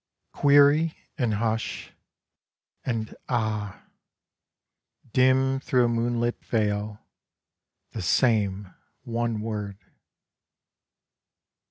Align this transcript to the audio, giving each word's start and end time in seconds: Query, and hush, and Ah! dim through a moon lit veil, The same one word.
Query, 0.33 0.97
and 1.19 1.35
hush, 1.35 1.91
and 2.83 3.13
Ah! 3.29 3.83
dim 5.13 5.59
through 5.59 5.85
a 5.85 5.89
moon 5.89 6.19
lit 6.19 6.43
veil, 6.43 7.05
The 7.91 8.01
same 8.01 8.73
one 9.03 9.41
word. 9.41 9.77